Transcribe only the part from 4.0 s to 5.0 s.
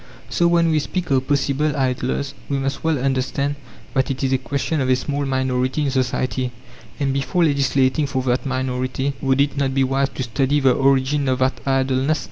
it is a question of a